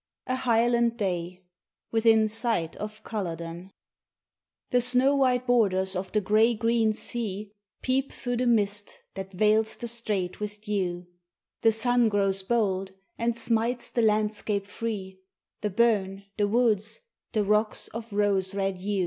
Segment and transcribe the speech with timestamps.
[0.27, 1.43] XII A HIGHLAND DAY
[1.91, 3.69] WITHIN SIGHT OF CULLODEN
[4.71, 7.51] THE snow white borders of the grey green sea
[7.83, 11.05] Peep through the mist that veils the strait with dew,
[11.61, 15.21] The sun grows bold and smites the landscape free,
[15.61, 17.01] The burn, the woods,
[17.33, 18.99] the rocks of rose red hue.